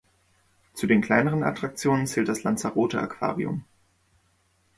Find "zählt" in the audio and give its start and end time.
2.07-2.27